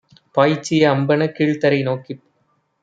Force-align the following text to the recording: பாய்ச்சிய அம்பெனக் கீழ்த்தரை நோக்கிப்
பாய்ச்சிய 0.35 0.83
அம்பெனக் 0.91 1.35
கீழ்த்தரை 1.35 1.81
நோக்கிப் 1.83 2.23